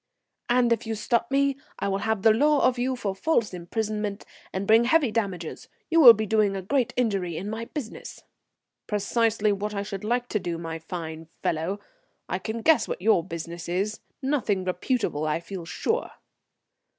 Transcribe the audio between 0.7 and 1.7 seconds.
if you stop me